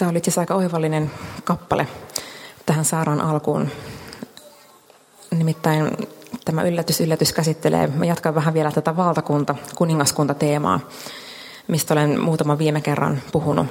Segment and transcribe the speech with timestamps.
[0.00, 1.10] Tämä oli itse aika oivallinen
[1.44, 1.86] kappale
[2.66, 3.70] tähän saaraan alkuun.
[5.30, 5.96] Nimittäin
[6.44, 10.80] tämä yllätys, yllätys käsittelee, mä jatkan vähän vielä tätä valtakunta, kuningaskunta-teemaa,
[11.68, 13.66] mistä olen muutaman viime kerran puhunut.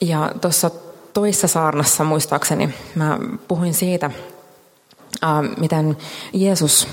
[0.00, 0.70] Ja tuossa
[1.12, 3.18] toissa saarnassa muistaakseni mä
[3.48, 4.10] puhuin siitä,
[5.58, 5.96] miten
[6.32, 6.88] Jeesus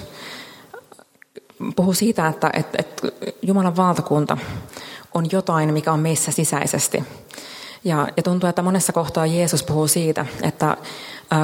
[1.76, 3.08] puhuu siitä, että, että, että
[3.42, 4.38] Jumalan valtakunta
[5.14, 7.04] on jotain, mikä on meissä sisäisesti.
[7.84, 10.78] Ja, ja tuntuu, että monessa kohtaa Jeesus puhuu siitä, että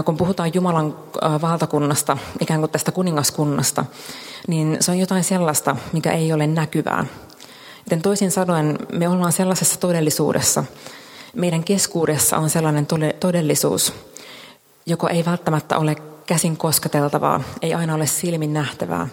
[0.05, 0.95] kun puhutaan Jumalan
[1.41, 3.85] valtakunnasta, ikään kuin tästä kuningaskunnasta,
[4.48, 7.05] niin se on jotain sellaista, mikä ei ole näkyvää.
[7.85, 10.63] Joten toisin sanoen me ollaan sellaisessa todellisuudessa,
[11.35, 12.88] meidän keskuudessa on sellainen
[13.20, 13.93] todellisuus,
[14.85, 15.95] joka ei välttämättä ole
[16.26, 19.07] käsin kosketeltavaa, ei aina ole silmin nähtävää,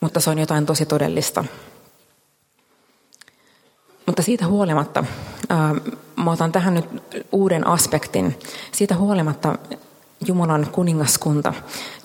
[0.00, 1.44] mutta se on jotain tosi todellista.
[4.16, 5.04] Mutta siitä huolimatta,
[6.16, 6.84] mä otan tähän nyt
[7.32, 8.38] uuden aspektin,
[8.72, 9.58] siitä huolimatta
[10.26, 11.54] Jumalan kuningaskunta,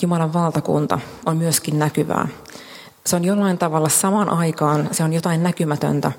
[0.02, 2.28] Jumalan valtakunta on myöskin näkyvää.
[3.06, 6.12] Se on jollain tavalla samaan aikaan, se on jotain näkymätöntä,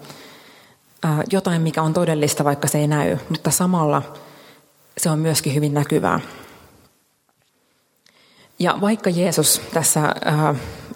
[1.32, 4.02] jotain mikä on todellista, vaikka se ei näy, mutta samalla
[4.98, 6.20] se on myöskin hyvin näkyvää.
[8.58, 10.14] Ja vaikka Jeesus tässä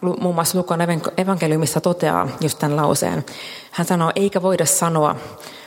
[0.02, 0.80] muun muassa Lukan
[1.16, 3.24] evankeliumissa toteaa just tämän lauseen,
[3.70, 5.16] hän sanoo, eikä voida sanoa,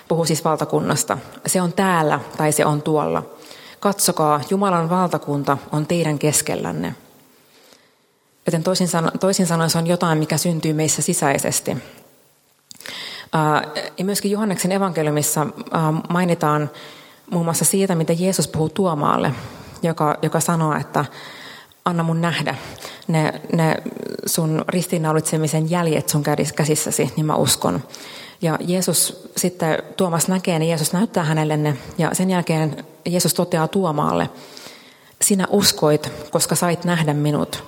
[0.08, 3.24] puhuu siis valtakunnasta, se on täällä tai se on tuolla.
[3.80, 6.96] Katsokaa, Jumalan valtakunta on teidän keskellänne.
[8.46, 11.78] Joten toisin, sano, toisin sanoen se on jotain, mikä syntyy meissä sisäisesti.
[13.98, 15.48] Ja myöskin Johanneksen evankeliumissa
[16.10, 16.70] mainitaan
[17.32, 19.32] muun muassa siitä, miten Jeesus puhuu Tuomaalle,
[19.84, 21.06] joka, joka sanoo, että
[21.90, 22.56] anna mun nähdä
[23.08, 23.76] ne, ne
[24.26, 26.24] sun ristiinnaulitsemisen jäljet sun
[26.56, 27.84] käsissäsi, niin mä uskon.
[28.42, 33.68] Ja Jeesus sitten, Tuomas näkee, niin Jeesus näyttää hänelle ne, ja sen jälkeen Jeesus toteaa
[33.68, 34.30] Tuomaalle,
[35.22, 37.64] sinä uskoit, koska sait nähdä minut.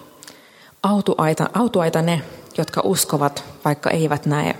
[0.83, 2.21] Autuaita, autuaita ne,
[2.58, 4.55] jotka uskovat, vaikka eivät näe.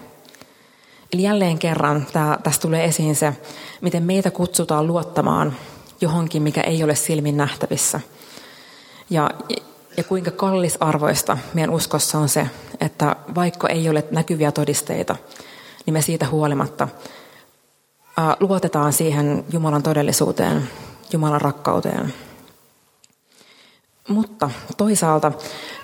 [1.14, 3.34] Eli jälleen kerran tämä, tässä tulee esiin se,
[3.82, 5.56] miten meitä kutsutaan luottamaan
[6.02, 8.00] johonkin, mikä ei ole silmin nähtävissä.
[9.12, 9.30] Ja,
[9.98, 12.48] ja kuinka kallisarvoista meidän uskossa on se,
[12.80, 15.16] että vaikka ei ole näkyviä todisteita,
[15.86, 16.88] niin me siitä huolimatta
[18.40, 20.70] luotetaan siihen Jumalan todellisuuteen,
[21.14, 22.14] Jumalan rakkauteen.
[24.08, 25.32] Mutta toisaalta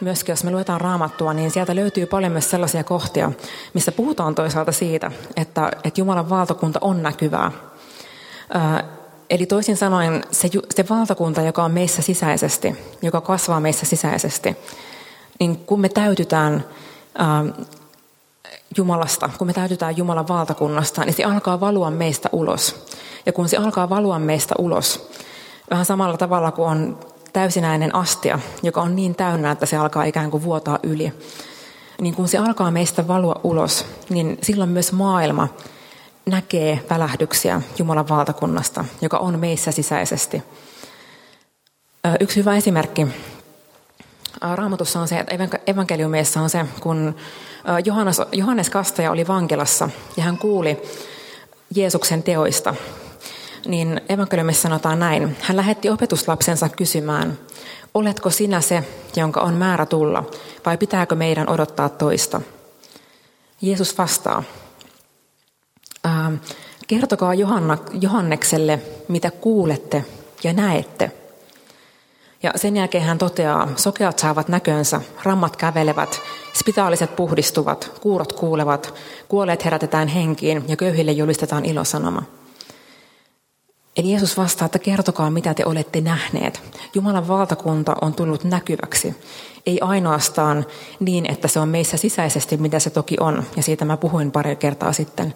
[0.01, 3.31] myöskin, jos me luetaan raamattua, niin sieltä löytyy paljon myös sellaisia kohtia,
[3.73, 7.51] missä puhutaan toisaalta siitä, että, että Jumalan valtakunta on näkyvää.
[9.37, 14.55] Eli toisin sanoen se, se valtakunta, joka on meissä sisäisesti, joka kasvaa meissä sisäisesti,
[15.39, 16.65] niin kun me täytytään
[18.77, 22.85] Jumalasta, kun me täytytään Jumalan valtakunnasta, niin se alkaa valua meistä ulos.
[23.25, 25.09] Ja kun se alkaa valua meistä ulos,
[25.69, 26.99] vähän samalla tavalla kuin on
[27.33, 31.13] täysinäinen astia, joka on niin täynnä, että se alkaa ikään kuin vuotaa yli,
[32.01, 35.47] niin kun se alkaa meistä valua ulos, niin silloin myös maailma
[36.27, 40.43] näkee välähdyksiä Jumalan valtakunnasta, joka on meissä sisäisesti.
[42.19, 43.07] Yksi hyvä esimerkki
[44.55, 47.15] Raamatussa on se, että evankeliumeissa on se, kun
[47.85, 50.77] Johannes, Johannes Kastaja oli vankilassa ja hän kuuli
[51.75, 52.75] Jeesuksen teoista,
[53.65, 55.37] niin evankeliumissa sanotaan näin.
[55.41, 57.39] Hän lähetti opetuslapsensa kysymään,
[57.93, 58.83] oletko sinä se,
[59.15, 60.23] jonka on määrä tulla,
[60.65, 62.41] vai pitääkö meidän odottaa toista?
[63.61, 64.43] Jeesus vastaa,
[66.87, 70.05] kertokaa Johanna, Johannekselle, mitä kuulette
[70.43, 71.11] ja näette.
[72.43, 76.21] Ja sen jälkeen hän toteaa, sokeat saavat näkönsä, rammat kävelevät,
[76.53, 78.93] spitaaliset puhdistuvat, kuurot kuulevat,
[79.27, 82.23] kuolleet herätetään henkiin ja köyhille julistetaan ilosanoma.
[83.97, 86.61] Eli Jeesus vastaa, että kertokaa mitä te olette nähneet.
[86.93, 89.15] Jumalan valtakunta on tullut näkyväksi.
[89.65, 90.65] Ei ainoastaan
[90.99, 94.55] niin, että se on meissä sisäisesti, mitä se toki on, ja siitä mä puhuin pari
[94.55, 95.33] kertaa sitten,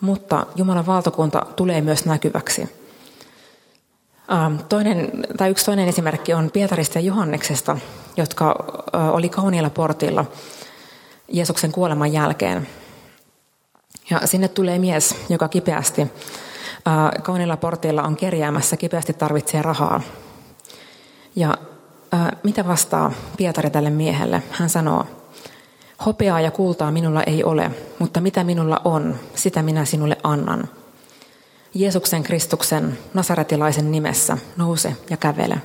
[0.00, 2.68] mutta Jumalan valtakunta tulee myös näkyväksi.
[4.68, 7.76] Toinen, tai yksi toinen esimerkki on Pietarista ja Johanneksesta,
[8.16, 8.54] jotka
[9.12, 10.24] oli kauniilla portilla
[11.28, 12.68] Jeesuksen kuoleman jälkeen.
[14.10, 16.06] Ja sinne tulee mies, joka kipeästi
[17.22, 20.00] kauniilla portilla on kerjäämässä, kipeästi tarvitsee rahaa.
[21.36, 21.58] Ja
[22.42, 24.42] mitä vastaa Pietari tälle miehelle?
[24.50, 25.06] Hän sanoo,
[26.06, 30.68] hopeaa ja kultaa minulla ei ole, mutta mitä minulla on, sitä minä sinulle annan.
[31.74, 35.58] Jeesuksen Kristuksen nasaretilaisen nimessä nouse ja kävele.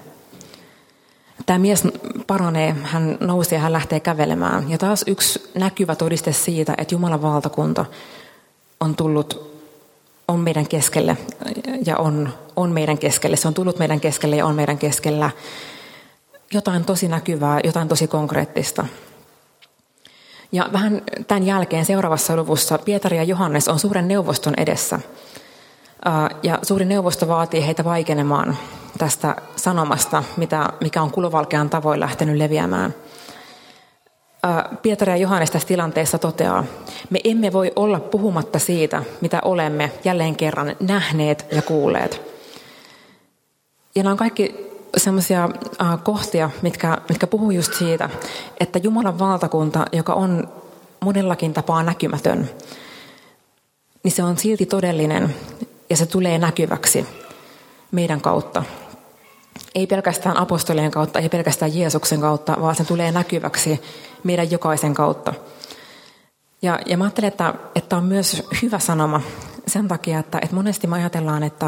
[1.46, 1.84] Tämä mies
[2.28, 4.70] paranee, hän nousee ja hän lähtee kävelemään.
[4.70, 7.86] Ja taas yksi näkyvä todiste siitä, että Jumalan valtakunta
[8.80, 9.56] on tullut
[10.28, 11.18] on meidän keskelle
[11.86, 13.38] ja on, on meidän keskelle.
[13.38, 15.32] Se on tullut meidän keskelle ja on meidän keskellä
[16.54, 18.86] jotain tosi näkyvää, jotain tosi konkreettista.
[20.56, 25.00] Ja vähän tämän jälkeen seuraavassa luvussa Pietari ja Johannes on suuren neuvoston edessä.
[26.44, 28.58] Ja suuri neuvosto vaatii heitä vaikenemaan
[28.98, 32.94] tästä sanomasta, mitä, mikä on kulovalkean tavoin lähtenyt leviämään.
[34.82, 36.64] Pietari ja Johannes tässä tilanteessa toteaa,
[37.10, 42.22] me emme voi olla puhumatta siitä, mitä olemme jälleen kerran nähneet ja kuulleet.
[43.96, 45.50] Ja nämä on kaikki sellaisia
[46.04, 48.10] kohtia, mitkä, mitkä puhuu just siitä,
[48.60, 50.48] että Jumalan valtakunta, joka on
[51.00, 52.50] monellakin tapaa näkymätön,
[54.04, 55.36] niin se on silti todellinen
[55.90, 57.06] ja se tulee näkyväksi
[57.92, 58.64] meidän kautta.
[59.76, 63.82] Ei pelkästään apostolien kautta, ei pelkästään Jeesuksen kautta, vaan se tulee näkyväksi
[64.24, 65.34] meidän jokaisen kautta.
[66.62, 69.22] Ja, ja mä ajattelen, että, että on myös hyvä sanoma
[69.68, 71.66] sen takia, että, että monesti me ajatellaan, että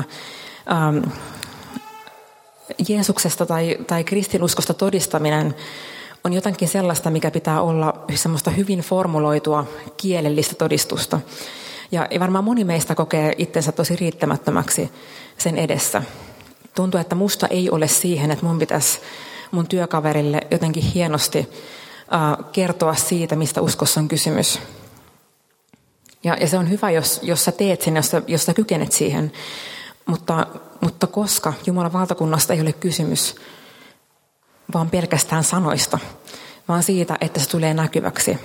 [0.71, 0.97] ähm,
[2.89, 5.55] Jeesuksesta tai, tai kristinuskosta todistaminen
[6.23, 9.65] on jotakin sellaista, mikä pitää olla semmoista hyvin formuloitua
[9.97, 11.19] kielellistä todistusta.
[11.91, 14.91] Ja, varmaan moni meistä kokee itsensä tosi riittämättömäksi
[15.37, 16.03] sen edessä.
[16.75, 18.99] Tuntuu, että musta ei ole siihen, että mun pitäisi
[19.51, 21.49] mun työkaverille jotenkin hienosti
[22.51, 24.59] kertoa siitä, mistä uskossa on kysymys.
[26.23, 28.91] Ja, ja se on hyvä, jos, jos sä teet sen, jos sä, jos sä kykenet
[28.91, 29.31] siihen.
[30.05, 30.47] Mutta,
[30.97, 33.35] mutta koska Jumalan valtakunnasta ei ole kysymys,
[34.73, 35.99] vaan pelkästään sanoista,
[36.67, 38.37] vaan siitä, että se tulee näkyväksi,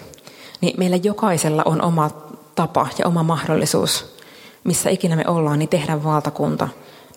[0.61, 2.11] niin meillä jokaisella on oma
[2.55, 4.17] tapa ja oma mahdollisuus,
[4.65, 6.69] missä ikinä me ollaan, niin tehdä valtakunta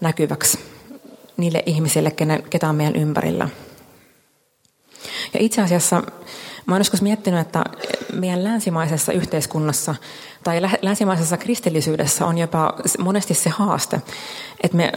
[0.02, 0.60] näkyväksi
[1.38, 2.12] niille ihmisille,
[2.50, 3.50] ketä on meidän ympärillä.
[5.34, 6.04] Ja itse asiassa
[6.66, 7.64] Mä oon joskus miettinyt, että
[8.14, 9.96] meidän länsimaisessa yhteiskunnassa
[10.44, 14.02] tai länsimaisessa kristillisyydessä on jopa monesti se haaste,
[14.64, 14.92] että me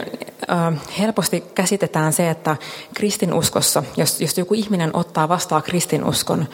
[0.99, 2.57] helposti käsitetään se, että
[2.93, 6.47] kristinuskossa, jos, jos joku ihminen ottaa vastaan kristinuskon,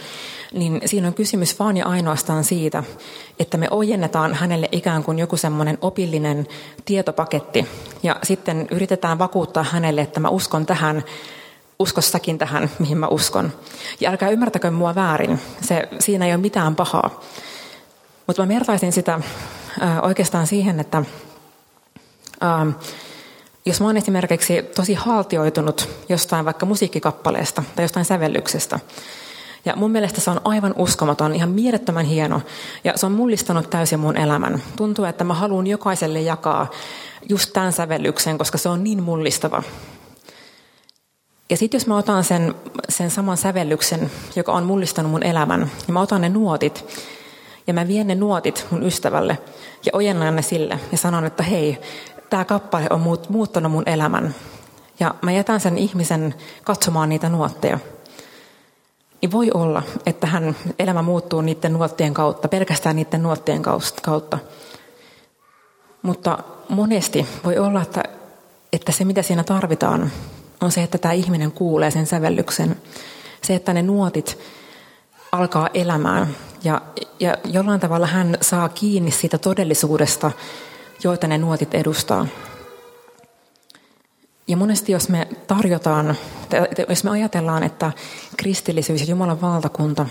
[0.53, 2.83] niin siinä on kysymys vaan ja ainoastaan siitä,
[3.39, 6.47] että me ojennetaan hänelle ikään kuin joku semmoinen opillinen
[6.85, 7.67] tietopaketti
[8.03, 11.03] ja sitten yritetään vakuuttaa hänelle, että mä uskon tähän
[11.79, 13.51] uskossakin tähän, mihin mä uskon.
[13.99, 17.21] Ja älkää ymmärtäkö mua väärin, se, siinä ei ole mitään pahaa.
[18.27, 19.19] Mutta mä vertaisin sitä
[19.79, 21.03] ää, oikeastaan siihen, että
[22.41, 22.65] ää,
[23.65, 28.79] jos mä oon esimerkiksi tosi haltioitunut jostain vaikka musiikkikappaleesta tai jostain sävellyksestä,
[29.65, 32.41] ja mun mielestä se on aivan uskomaton, ihan mielettömän hieno.
[32.83, 34.63] Ja se on mullistanut täysin mun elämän.
[34.75, 36.71] Tuntuu, että mä haluan jokaiselle jakaa
[37.29, 39.63] just tämän sävellyksen, koska se on niin mullistava.
[41.49, 42.55] Ja sitten jos mä otan sen,
[42.89, 46.85] sen saman sävellyksen, joka on mullistanut mun elämän, ja mä otan ne nuotit,
[47.67, 49.37] ja mä vien ne nuotit mun ystävälle,
[49.85, 51.77] ja ojennan ne sille, ja sanon, että hei,
[52.29, 54.35] tämä kappale on muuttanut mun elämän.
[54.99, 57.79] Ja mä jätän sen ihmisen katsomaan niitä nuotteja.
[59.21, 63.61] Niin voi olla, että hän elämä muuttuu niiden nuottien kautta, pelkästään niiden nuottien
[64.01, 64.39] kautta.
[66.01, 66.39] Mutta
[66.69, 68.03] monesti voi olla, että,
[68.73, 70.11] että se mitä siinä tarvitaan,
[70.61, 72.75] on se, että tämä ihminen kuulee sen sävellyksen.
[73.41, 74.39] Se, että ne nuotit
[75.31, 76.81] alkaa elämään ja,
[77.19, 80.31] ja jollain tavalla hän saa kiinni siitä todellisuudesta,
[81.03, 82.27] joita ne nuotit edustaa.
[84.47, 86.15] Ja monesti jos me tarjotaan,
[86.89, 87.91] jos me ajatellaan, että
[88.37, 90.05] kristillisyys ja Jumalan valtakunta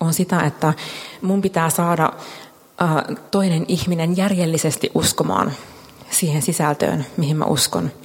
[0.00, 0.74] on sitä, että
[1.22, 2.12] mun pitää saada
[3.30, 5.52] toinen ihminen järjellisesti uskomaan
[6.10, 7.90] siihen sisältöön, mihin mä uskon–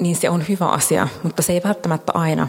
[0.00, 2.48] niin se on hyvä asia, mutta se ei välttämättä aina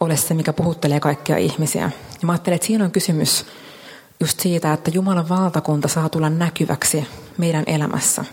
[0.00, 1.82] ole se, mikä puhuttelee kaikkia ihmisiä.
[2.20, 3.46] Ja mä ajattelen, että siinä on kysymys
[4.20, 7.06] just siitä, että Jumalan valtakunta saa tulla näkyväksi
[7.38, 8.24] meidän elämässä.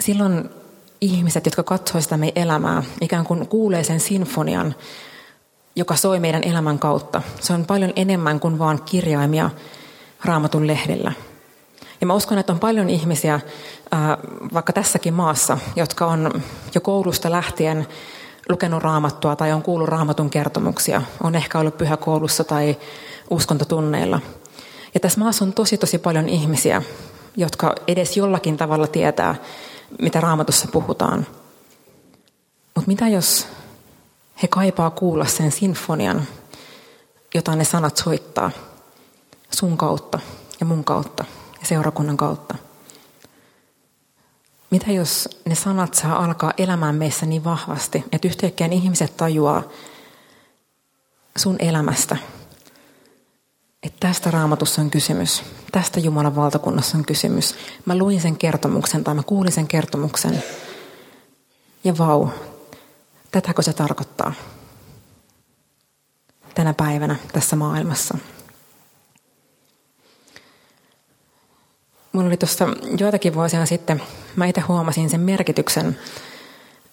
[0.00, 0.50] Silloin
[1.00, 4.74] ihmiset, jotka katsovat sitä meidän elämää, ikään kuin kuulee sen sinfonian,
[5.76, 7.22] joka soi meidän elämän kautta.
[7.40, 9.50] Se on paljon enemmän kuin vain kirjaimia
[10.24, 11.12] raamatun lehdellä.
[12.04, 13.40] Ja mä uskon, että on paljon ihmisiä,
[14.54, 16.42] vaikka tässäkin maassa, jotka on
[16.74, 17.86] jo koulusta lähtien
[18.48, 22.76] lukenut raamattua tai on kuullut raamatun kertomuksia, on ehkä ollut pyhäkoulussa tai
[23.30, 24.20] uskontotunneilla.
[24.94, 26.82] Ja tässä maassa on tosi tosi paljon ihmisiä,
[27.36, 29.34] jotka edes jollakin tavalla tietää,
[30.02, 31.26] mitä raamatussa puhutaan.
[32.74, 33.46] Mutta mitä jos
[34.42, 36.22] he kaipaa kuulla sen sinfonian,
[37.34, 38.50] jota ne sanat soittaa
[39.50, 40.18] sun kautta
[40.60, 41.24] ja mun kautta?
[41.64, 42.54] Ja seurakunnan kautta.
[44.70, 49.62] Mitä jos ne sanat saa alkaa elämään meissä niin vahvasti, että yhtäkkiä ihmiset tajuaa
[51.36, 52.16] sun elämästä,
[53.82, 55.42] että tästä raamatussa on kysymys.
[55.72, 57.54] Tästä Jumalan valtakunnassa on kysymys.
[57.84, 60.42] Mä luin sen kertomuksen tai mä kuulin sen kertomuksen.
[61.84, 62.28] Ja vau,
[63.30, 64.32] tätäkö se tarkoittaa
[66.54, 68.18] tänä päivänä tässä maailmassa.
[72.14, 72.68] Mulla oli tuossa
[72.98, 74.02] joitakin vuosia sitten,
[74.36, 75.98] mä itse huomasin sen merkityksen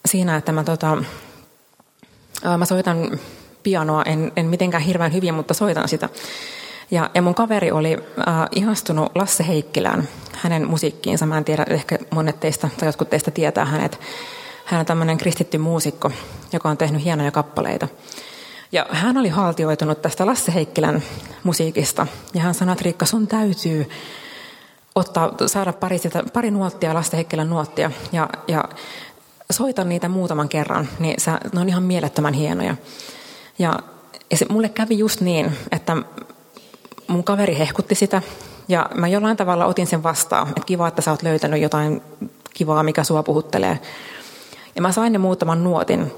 [0.05, 1.03] siinä, että mä, tota,
[2.57, 3.19] mä soitan
[3.63, 6.09] pianoa, en, en mitenkään hirveän hyvin, mutta soitan sitä.
[6.91, 11.25] Ja, ja mun kaveri oli äh, ihastunut Lasse Heikkilään, hänen musiikkiinsa.
[11.25, 13.99] Mä en tiedä, ehkä monet teistä tai jotkut teistä tietää hänet.
[14.65, 16.11] Hän on tämmöinen kristitty muusikko,
[16.53, 17.87] joka on tehnyt hienoja kappaleita.
[18.71, 21.03] Ja hän oli haltioitunut tästä Lasse Heikkilän
[21.43, 22.07] musiikista.
[22.33, 23.89] Ja hän sanoi, että Riikka, sun täytyy
[24.95, 28.63] ottaa, saada pari, sitä, pari nuottia, Lasse Heikkilän nuottia, ja, ja
[29.51, 32.75] soita niitä muutaman kerran, niin sä, ne on ihan mielettömän hienoja.
[33.59, 33.79] Ja,
[34.31, 35.97] ja se, mulle kävi just niin, että
[37.07, 38.21] mun kaveri hehkutti sitä,
[38.67, 42.01] ja mä jollain tavalla otin sen vastaan, että kiva, että sä oot löytänyt jotain
[42.53, 43.79] kivaa, mikä sua puhuttelee.
[44.75, 46.11] Ja mä sain ne muutaman nuotin,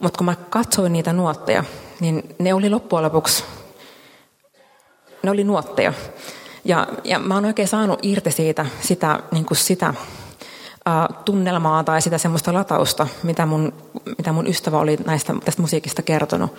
[0.00, 1.64] mutta kun mä katsoin niitä nuotteja,
[2.00, 3.44] niin ne oli loppujen lopuksi,
[5.22, 5.92] ne oli nuotteja.
[6.64, 9.94] Ja, ja mä oon oikein saanut irti siitä sitä, niin kuin sitä
[11.24, 13.72] tunnelmaa tai sitä semmoista latausta, mitä mun,
[14.18, 16.54] mitä mun ystävä oli näistä, tästä musiikista kertonut.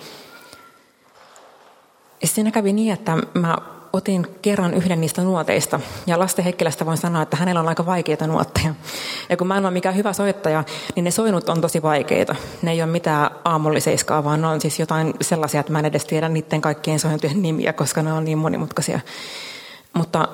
[2.22, 3.56] Ja siinä kävi niin, että mä
[3.92, 5.80] otin kerran yhden niistä nuoteista.
[6.06, 8.74] Ja Lasten Heikkilästä voin sanoa, että hänellä on aika vaikeita nuotteja.
[9.28, 12.36] Ja kun mä en ole mikään hyvä soittaja, niin ne soinut on tosi vaikeita.
[12.62, 16.04] Ne ei ole mitään aamulliseiskaa, vaan ne on siis jotain sellaisia, että mä en edes
[16.04, 19.00] tiedä niiden kaikkien sointujen nimiä, koska ne on niin monimutkaisia.
[19.96, 20.28] Mutta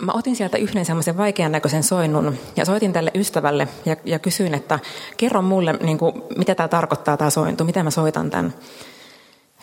[0.00, 4.54] mä otin sieltä yhden semmoisen vaikean näköisen soinnun ja soitin tälle ystävälle ja, ja kysyin,
[4.54, 4.78] että
[5.16, 8.54] kerro mulle, niin kuin, mitä tämä tarkoittaa tämä sointu, miten mä soitan tämän.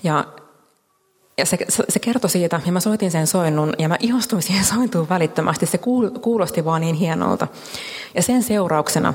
[0.03, 0.25] Ja,
[1.37, 1.57] ja se,
[1.89, 5.65] se kertoi siitä, ja mä soitin sen soinnun, ja mä ihastuin siihen sointuun välittömästi.
[5.65, 5.77] Se
[6.21, 7.47] kuulosti vaan niin hienolta.
[8.15, 9.13] Ja sen seurauksena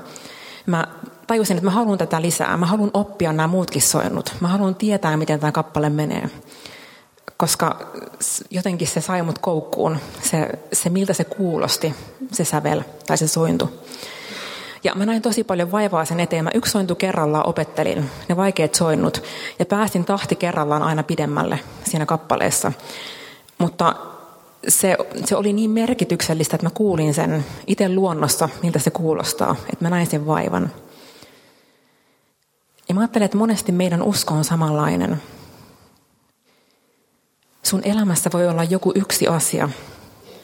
[0.67, 0.87] mä
[1.27, 2.57] tajusin, että mä haluan tätä lisää.
[2.57, 4.35] Mä haluan oppia nämä muutkin soinnut.
[4.41, 6.31] Mä haluan tietää, miten tämä kappale menee
[7.41, 7.87] koska
[8.51, 11.95] jotenkin se sai mut koukkuun, se, se miltä se kuulosti,
[12.33, 13.71] se sävel tai se sointu.
[14.85, 16.45] Ja mä näin tosi paljon vaivaa sen eteen.
[16.45, 19.23] Mä yksi sointu kerrallaan opettelin ne vaikeat soinnut
[19.59, 22.73] ja päästin tahti kerrallaan aina pidemmälle siinä kappaleessa.
[23.59, 23.97] Mutta
[24.69, 29.85] se, se oli niin merkityksellistä, että mä kuulin sen itse luonnossa, miltä se kuulostaa, että
[29.85, 30.71] mä näin sen vaivan.
[32.89, 35.23] Ja mä ajattelen, että monesti meidän usko on samanlainen.
[37.71, 39.69] Sun elämässä voi olla joku yksi asia,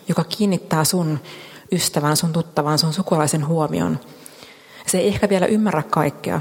[0.09, 1.21] joka kiinnittää sun
[1.73, 4.01] ystävän, sun tuttavan, sun sukulaisen huomion.
[4.87, 6.41] Se ei ehkä vielä ymmärrä kaikkea.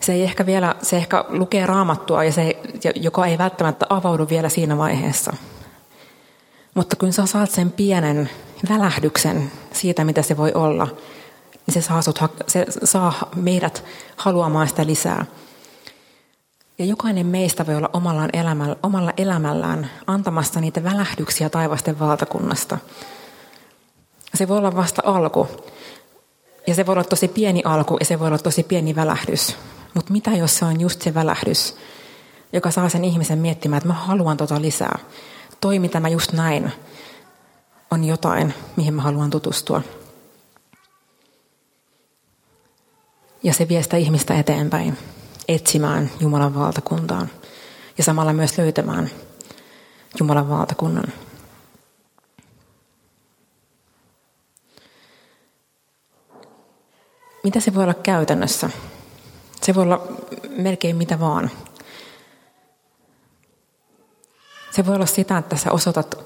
[0.00, 2.56] Se ei ehkä vielä, se ehkä lukee raamattua, ja se,
[2.94, 5.32] joka ei välttämättä avaudu vielä siinä vaiheessa.
[6.74, 8.30] Mutta kun sä saat sen pienen
[8.68, 10.88] välähdyksen siitä, mitä se voi olla,
[11.66, 13.84] niin se saa, sut, se saa meidät
[14.16, 15.26] haluamaan sitä lisää.
[16.82, 22.78] Ja jokainen meistä voi olla omalla, elämällä, omalla elämällään antamassa niitä välähdyksiä taivasten valtakunnasta.
[24.34, 25.48] Se voi olla vasta alku.
[26.66, 29.56] Ja se voi olla tosi pieni alku ja se voi olla tosi pieni välähdys.
[29.94, 31.76] Mutta mitä jos se on just se välähdys,
[32.52, 34.98] joka saa sen ihmisen miettimään, että mä haluan tota lisää.
[35.60, 36.72] Toi, mitä mä just näin,
[37.90, 39.82] on jotain, mihin mä haluan tutustua.
[43.42, 44.98] Ja se vie sitä ihmistä eteenpäin
[45.54, 47.30] etsimään Jumalan valtakuntaan
[47.98, 49.10] ja samalla myös löytämään
[50.20, 51.04] Jumalan valtakunnan.
[57.44, 58.70] Mitä se voi olla käytännössä?
[59.62, 60.06] Se voi olla
[60.56, 61.50] melkein mitä vaan.
[64.70, 66.18] Se voi olla sitä, että sä osoitat,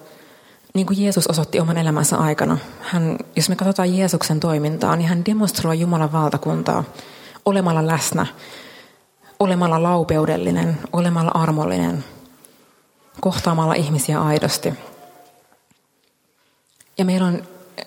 [0.74, 2.58] niin kuin Jeesus osoitti oman elämänsä aikana.
[2.80, 6.84] Hän, jos me katsotaan Jeesuksen toimintaa, niin hän demonstroi Jumalan valtakuntaa
[7.44, 8.26] olemalla läsnä
[9.38, 12.04] olemalla laupeudellinen, olemalla armollinen,
[13.20, 14.74] kohtaamalla ihmisiä aidosti.
[16.98, 17.42] Ja meillä on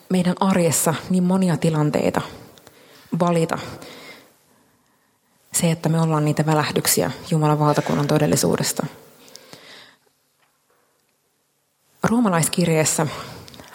[0.09, 2.21] meidän arjessa niin monia tilanteita
[3.19, 3.57] valita
[5.53, 8.85] se, että me ollaan niitä välähdyksiä Jumalan valtakunnan todellisuudesta.
[12.03, 13.07] Roomalaiskirjeessä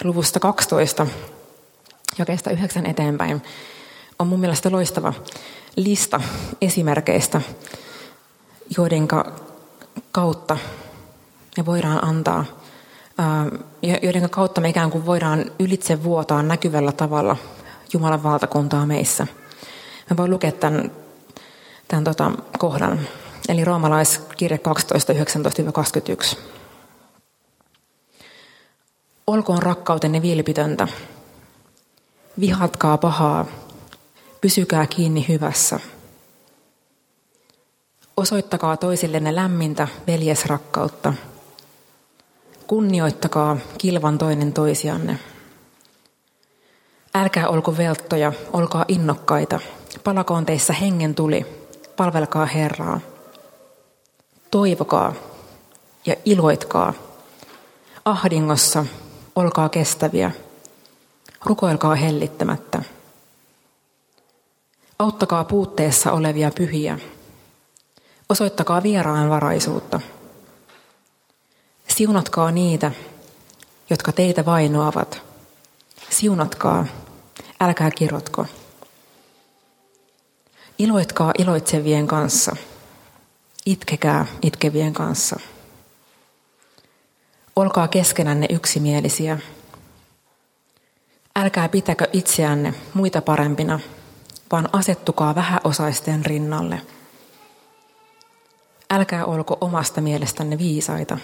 [0.05, 1.07] luvusta 12,
[2.19, 3.43] jakeesta 9 eteenpäin,
[4.19, 5.13] on mun mielestä loistava
[5.77, 6.21] lista
[6.61, 7.41] esimerkkeistä,
[8.77, 9.09] joiden
[10.13, 10.57] kautta
[11.57, 12.45] me voidaan antaa,
[14.03, 17.37] joiden kautta me ikään kuin voidaan ylitse vuotaa näkyvällä tavalla
[17.93, 19.27] Jumalan valtakuntaa meissä.
[20.11, 20.91] Mä voin lukea tämän,
[21.89, 23.01] tämän tota, kohdan,
[23.49, 26.37] eli roomalaiskirje 12, 19-21.
[29.27, 30.89] Olkoon rakkautenne vilpitöntä.
[32.41, 33.47] Vihatkaa pahaa.
[34.45, 35.81] Pysykää kiinni hyvässä.
[38.17, 41.15] Osoittakaa toisillenne lämmintä veljesrakkautta.
[42.67, 45.19] Kunnioittakaa kilvan toinen toisianne.
[47.15, 49.61] Älkää olko velttoja, olkaa innokkaita.
[50.05, 51.47] Palakoon teissä hengen tuli,
[51.97, 53.01] palvelkaa Herraa.
[54.51, 55.15] Toivokaa
[56.07, 56.93] ja iloitkaa.
[58.05, 58.87] Ahdingossa
[59.37, 60.31] olkaa kestäviä.
[61.45, 62.83] Rukoilkaa hellittämättä.
[64.99, 66.99] Auttakaa puutteessa olevia pyhiä.
[68.29, 70.01] Osoittakaa vieraanvaraisuutta.
[71.89, 72.93] Siunatkaa niitä,
[73.91, 75.23] jotka teitä vainoavat.
[76.11, 76.87] Siunatkaa,
[77.61, 78.47] älkää kirotko.
[80.79, 82.57] Iloitkaa iloitsevien kanssa.
[83.67, 85.41] Itkekää itkevien kanssa.
[87.57, 89.39] Olkaa keskenänne yksimielisiä.
[91.37, 93.81] Älkää pitäkö itseänne muita parempina,
[94.53, 96.81] vaan asettukaa vähäosaisten rinnalle.
[98.91, 101.19] Älkää olko omasta mielestänne viisaita.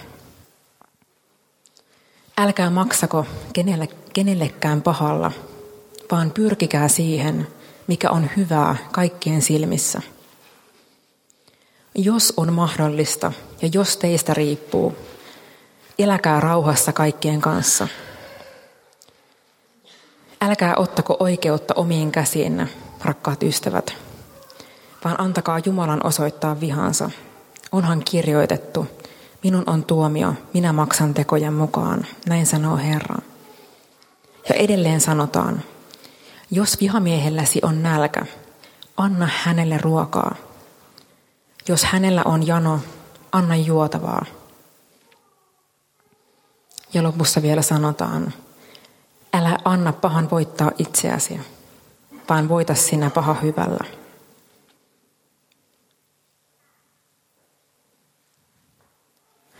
[2.37, 5.31] Älkää maksako kenelle, kenellekään pahalla,
[6.11, 7.47] vaan pyrkikää siihen,
[7.87, 10.01] mikä on hyvää kaikkien silmissä.
[11.95, 14.95] Jos on mahdollista ja jos teistä riippuu,
[15.99, 17.87] eläkää rauhassa kaikkien kanssa.
[20.41, 22.67] Älkää ottako oikeutta omiin käsiinne,
[23.05, 23.93] rakkaat ystävät,
[25.05, 27.09] vaan antakaa Jumalan osoittaa vihansa.
[27.71, 28.87] Onhan kirjoitettu,
[29.43, 33.17] minun on tuomio, minä maksan tekojen mukaan, näin sanoo Herra.
[34.49, 35.63] Ja edelleen sanotaan,
[36.51, 38.25] jos vihamiehelläsi on nälkä,
[38.97, 40.35] anna hänelle ruokaa.
[41.67, 42.79] Jos hänellä on jano,
[43.31, 44.25] anna juotavaa.
[46.93, 48.33] Ja lopussa vielä sanotaan,
[49.33, 51.39] älä anna pahan voittaa itseäsi,
[52.31, 53.85] vaan voita sinä paha hyvällä.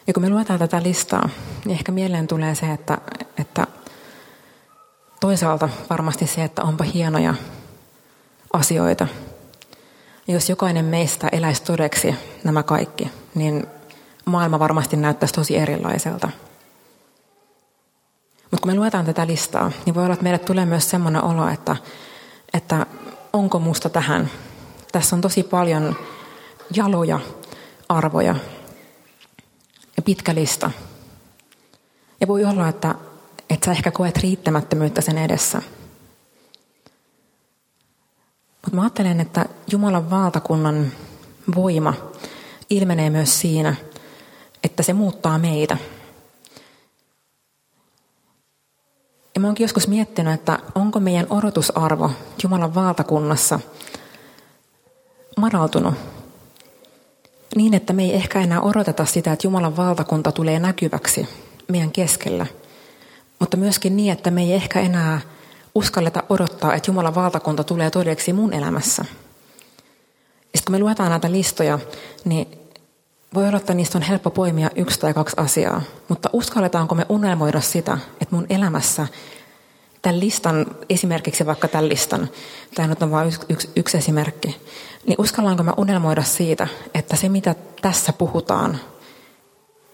[0.08, 1.30] Ja kun me luetaan tätä listaa,
[1.66, 2.98] niin ehkä mieleen tulee se, että,
[3.38, 3.68] että
[5.20, 7.34] toisaalta varmasti se, että onpa hienoja
[8.54, 9.08] asioita.
[10.28, 13.68] Jos jokainen meistä eläisi todeksi nämä kaikki, niin
[14.26, 16.30] maailma varmasti näyttäisi tosi erilaiselta.
[18.52, 21.48] Mutta kun me luetaan tätä listaa, niin voi olla, että meille tulee myös semmoinen olo,
[21.48, 21.76] että,
[22.54, 22.86] että
[23.34, 24.32] onko musta tähän.
[24.92, 25.96] Tässä on tosi paljon
[26.76, 27.20] jaloja
[27.90, 28.36] arvoja
[29.98, 30.72] ja pitkä lista.
[32.22, 32.96] Ja voi olla, että,
[33.50, 35.62] että sä ehkä koet riittämättömyyttä sen edessä.
[38.62, 40.92] Mutta mä ajattelen, että Jumalan valtakunnan
[41.56, 41.94] voima
[42.70, 43.76] ilmenee myös siinä,
[44.64, 45.78] että se muuttaa meitä–
[49.42, 52.12] Mä oonkin joskus miettinyt, että onko meidän odotusarvo
[52.44, 53.60] Jumalan valtakunnassa
[55.38, 55.94] madaltunut
[57.56, 61.30] niin, että me ei ehkä enää odoteta sitä, että Jumalan valtakunta tulee näkyväksi
[61.68, 62.46] meidän keskellä.
[63.40, 65.22] Mutta myöskin niin, että me ei ehkä enää
[65.76, 69.06] uskalleta odottaa, että Jumalan valtakunta tulee todeksi mun elämässä.
[70.42, 71.80] Sitten kun me luetaan näitä listoja,
[72.26, 72.61] niin
[73.34, 77.62] voi olla, että niistä on helppo poimia yksi tai kaksi asiaa, mutta uskalletaanko me unelmoida
[77.62, 79.08] sitä, että mun elämässä
[80.02, 82.30] tämän listan, esimerkiksi vaikka tämän listan,
[82.76, 84.62] tämä nyt on vain yksi, yksi, yksi esimerkki,
[85.08, 88.80] niin uskallanko mä unelmoida siitä, että se mitä tässä puhutaan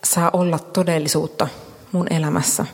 [0.04, 1.48] saa olla todellisuutta
[1.92, 2.66] mun elämässä?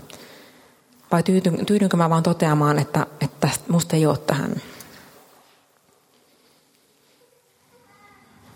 [1.12, 1.24] Vai
[1.68, 4.56] tyydynkö mä vaan toteamaan, että, että musta ei ole tähän?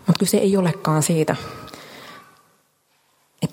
[0.06, 1.36] Mutta kyse ei olekaan siitä,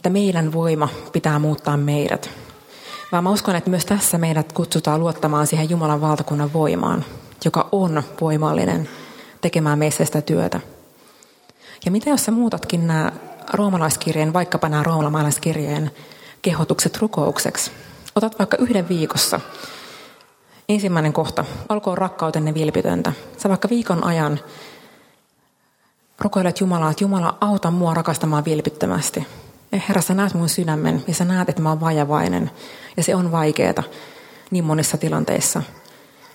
[0.05, 2.29] että meidän voima pitää muuttaa meidät.
[3.11, 7.05] Vaan mä uskon, että myös tässä meidät kutsutaan luottamaan siihen Jumalan valtakunnan voimaan,
[7.45, 8.89] joka on voimallinen
[9.41, 10.59] tekemään meissä sitä työtä.
[11.85, 13.11] Ja mitä jos sä muutatkin nämä
[13.53, 15.91] roomalaiskirjeen, vaikkapa nämä roomalaiskirjeen
[16.41, 17.71] kehotukset rukoukseksi?
[18.15, 19.39] Otat vaikka yhden viikossa.
[20.69, 23.13] Ensimmäinen kohta, alkoon rakkautenne vilpitöntä.
[23.37, 24.39] Sä vaikka viikon ajan
[26.19, 29.27] rukoilet Jumalaa, että Jumala auta mua rakastamaan vilpittömästi.
[29.89, 32.51] Herra, sä näet mun sydämen ja sä näet, että mä oon vajavainen.
[32.97, 33.83] Ja se on vaikeeta
[34.51, 35.61] niin monissa tilanteissa.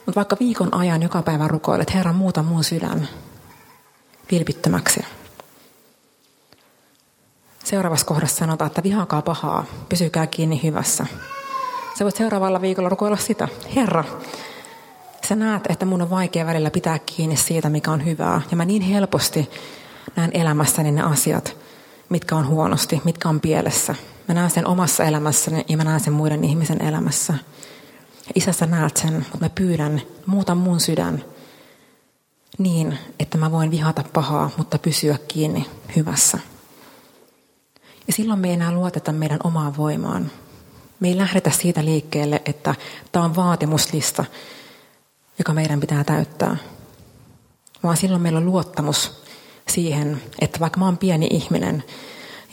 [0.07, 3.09] Mutta vaikka viikon ajan joka päivä rukoilet, Herra, muuta mun sydän
[4.31, 5.00] vilpittömäksi.
[7.64, 11.07] Seuraavassa kohdassa sanotaan, että vihakaa pahaa, pysykää kiinni hyvässä.
[11.98, 13.48] Sä voit seuraavalla viikolla rukoilla sitä.
[13.76, 14.05] Herra,
[15.29, 18.40] sä näet, että mun on vaikea välillä pitää kiinni siitä, mikä on hyvää.
[18.50, 19.50] Ja mä niin helposti
[20.16, 21.57] näen elämässäni ne asiat,
[22.11, 23.94] mitkä on huonosti, mitkä on pielessä.
[24.29, 27.33] Mä näen sen omassa elämässäni ja mä näen sen muiden ihmisen elämässä.
[28.27, 31.25] Ja isä, sä näet sen, mutta mä pyydän, muuta mun sydän
[32.59, 36.38] niin, että mä voin vihata pahaa, mutta pysyä kiinni hyvässä.
[38.07, 40.31] Ja silloin me ei enää luoteta meidän omaan voimaan.
[41.01, 42.75] Me ei lähdetä siitä liikkeelle, että
[43.12, 44.25] tämä on vaatimuslista,
[45.38, 46.57] joka meidän pitää täyttää.
[47.83, 49.19] Vaan silloin meillä on luottamus
[49.70, 51.85] siihen, että vaikka mä oon pieni ihminen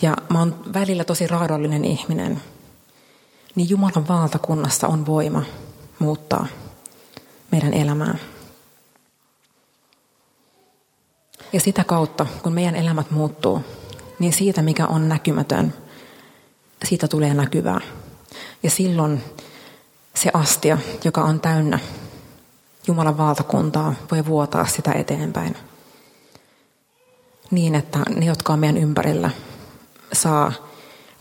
[0.01, 2.41] ja mä oon välillä tosi raadollinen ihminen,
[3.55, 5.43] niin Jumalan valtakunnassa on voima
[5.99, 6.47] muuttaa
[7.51, 8.17] meidän elämää.
[11.53, 13.61] Ja sitä kautta, kun meidän elämät muuttuu,
[14.19, 15.73] niin siitä, mikä on näkymätön,
[16.85, 17.81] siitä tulee näkyvää.
[18.63, 19.23] Ja silloin
[20.15, 21.79] se astia, joka on täynnä
[22.87, 25.57] Jumalan valtakuntaa, voi vuotaa sitä eteenpäin.
[27.51, 29.29] Niin, että ne, jotka on meidän ympärillä,
[30.13, 30.53] saa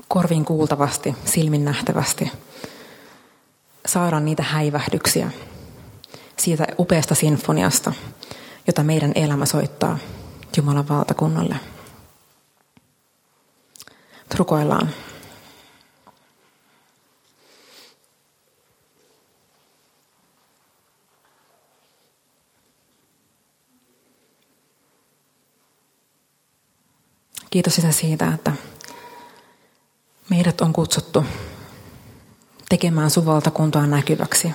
[0.09, 2.33] korviin kuultavasti, silmin nähtävästi,
[3.87, 5.31] saada niitä häivähdyksiä
[6.39, 7.93] siitä upeasta sinfoniasta,
[8.67, 9.99] jota meidän elämä soittaa
[10.57, 11.57] Jumalan valtakunnalle.
[14.39, 14.91] Rukoillaan.
[27.57, 28.53] Kiitos Isä siitä, että
[30.31, 31.25] meidät on kutsuttu
[32.69, 34.51] tekemään sun valtakuntaa näkyväksi.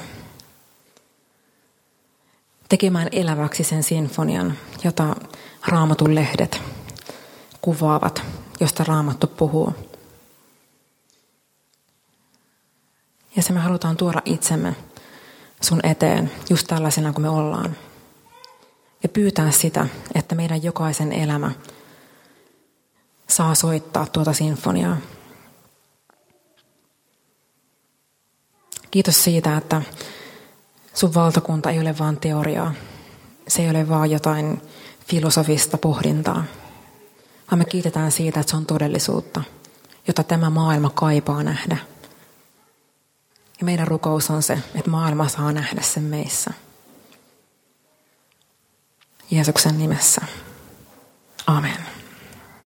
[2.70, 5.16] Tekemään eläväksi sen sinfonian, jota
[5.68, 6.62] raamatun lehdet
[7.62, 8.24] kuvaavat,
[8.60, 9.74] josta raamattu puhuu.
[13.36, 14.76] Ja se me halutaan tuoda itsemme
[15.62, 17.78] sun eteen just tällaisena kuin me ollaan.
[19.04, 21.52] Ja pyytää sitä, että meidän jokaisen elämä
[23.32, 24.98] saa soittaa tuota sinfoniaa.
[28.92, 29.82] Kiitos siitä, että
[30.94, 32.74] sun valtakunta ei ole vain teoriaa.
[33.48, 34.62] Se ei ole vain jotain
[35.08, 36.44] filosofista pohdintaa,
[37.52, 39.44] vaan me kiitetään siitä, että se on todellisuutta,
[40.08, 41.78] jota tämä maailma kaipaa nähdä.
[43.60, 46.54] Ja meidän rukous on se, että maailma saa nähdä sen meissä.
[49.32, 50.22] Jeesuksen nimessä.